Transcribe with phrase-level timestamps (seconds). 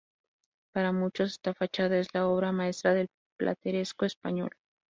[0.73, 3.07] Para muchos, esta fachada es la obra maestra del
[3.37, 4.49] plateresco español.